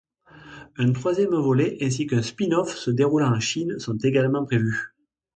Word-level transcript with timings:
Un 0.77 0.93
troisième 0.93 1.35
volet 1.35 1.77
ainsi 1.81 2.07
qu'un 2.07 2.23
spin-off 2.23 2.75
se 2.75 2.89
déroulant 2.89 3.35
en 3.35 3.39
Chine 3.39 3.77
sont 3.77 3.99
également 3.99 4.43
prévus. 4.43 4.95